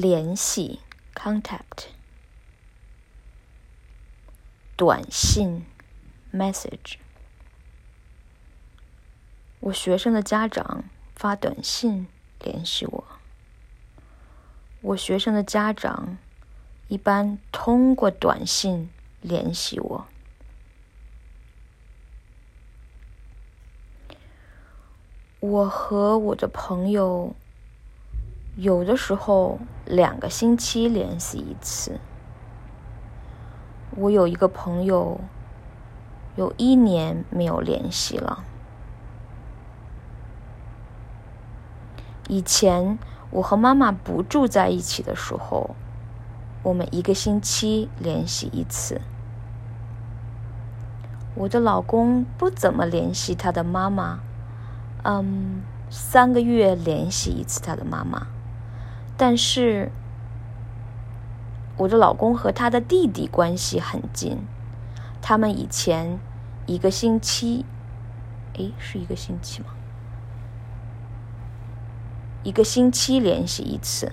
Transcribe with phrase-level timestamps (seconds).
[0.00, 0.78] 联系
[1.12, 1.88] （contact）、
[4.76, 5.66] 短信
[6.32, 6.98] （message）。
[9.58, 10.84] 我学生的家长
[11.16, 12.06] 发短信
[12.44, 13.04] 联系我。
[14.82, 16.16] 我学生的家长
[16.86, 18.88] 一般通过短信
[19.20, 20.06] 联系我。
[25.40, 27.34] 我和我的朋友
[28.60, 32.00] 有的时候两个星期联系一次。
[33.96, 35.20] 我有一个朋友
[36.34, 38.42] 有一年没有联系了。
[42.26, 42.98] 以前
[43.30, 45.76] 我和妈妈不住在一起的时候，
[46.64, 49.00] 我们一个星期联系一次。
[51.36, 54.18] 我的老公不怎么联系他的妈妈。
[55.04, 58.26] 嗯，三个月联系一次他的妈妈，
[59.18, 59.90] 但是
[61.76, 64.38] 我的老公和他的弟弟关系很近，
[65.20, 66.20] 他们以前
[66.66, 67.66] 一个星期，
[68.54, 69.70] 诶，是一个星期吗？
[72.44, 74.12] 一个星期联系一次。